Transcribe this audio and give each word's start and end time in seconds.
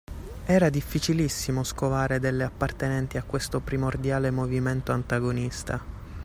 Era 0.47 0.71
difficilissimo 0.71 1.63
scovare 1.63 2.17
delle 2.19 2.43
appartenenti 2.43 3.17
a 3.17 3.23
questo 3.23 3.59
primordiale 3.59 4.31
movimento 4.31 4.91
antagonista. 4.91 5.79